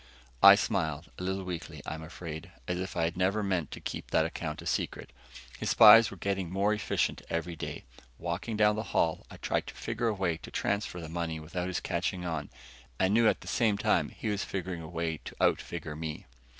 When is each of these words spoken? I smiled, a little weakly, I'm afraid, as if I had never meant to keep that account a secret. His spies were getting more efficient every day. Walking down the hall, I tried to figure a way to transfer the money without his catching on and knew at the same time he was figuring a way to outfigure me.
I 0.41 0.55
smiled, 0.55 1.11
a 1.19 1.23
little 1.23 1.43
weakly, 1.43 1.83
I'm 1.85 2.01
afraid, 2.01 2.51
as 2.67 2.79
if 2.79 2.97
I 2.97 3.03
had 3.03 3.15
never 3.15 3.43
meant 3.43 3.69
to 3.69 3.79
keep 3.79 4.09
that 4.09 4.25
account 4.25 4.59
a 4.63 4.65
secret. 4.65 5.11
His 5.59 5.69
spies 5.69 6.09
were 6.09 6.17
getting 6.17 6.49
more 6.49 6.73
efficient 6.73 7.21
every 7.29 7.55
day. 7.55 7.83
Walking 8.17 8.57
down 8.57 8.75
the 8.75 8.81
hall, 8.97 9.27
I 9.29 9.37
tried 9.37 9.67
to 9.67 9.75
figure 9.75 10.07
a 10.07 10.13
way 10.15 10.37
to 10.37 10.49
transfer 10.49 10.99
the 10.99 11.07
money 11.07 11.39
without 11.39 11.67
his 11.67 11.79
catching 11.79 12.25
on 12.25 12.49
and 12.99 13.13
knew 13.13 13.27
at 13.27 13.41
the 13.41 13.47
same 13.47 13.77
time 13.77 14.09
he 14.09 14.29
was 14.29 14.43
figuring 14.43 14.81
a 14.81 14.89
way 14.89 15.17
to 15.17 15.35
outfigure 15.39 15.95
me. 15.95 16.25